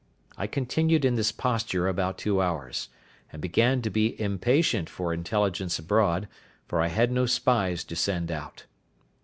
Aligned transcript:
I 0.35 0.47
continued 0.47 1.05
in 1.05 1.13
this 1.13 1.31
posture 1.31 1.87
about 1.87 2.17
two 2.17 2.41
hours, 2.41 2.89
and 3.31 3.39
began 3.39 3.83
to 3.83 3.91
be 3.91 4.19
impatient 4.19 4.89
for 4.89 5.13
intelligence 5.13 5.77
abroad, 5.77 6.27
for 6.65 6.81
I 6.81 6.87
had 6.87 7.11
no 7.11 7.27
spies 7.27 7.83
to 7.83 7.95
send 7.95 8.31
out. 8.31 8.65